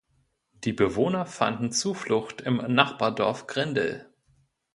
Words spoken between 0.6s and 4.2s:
Die Bewohner fanden Zuflucht im Nachbardorf Grindel.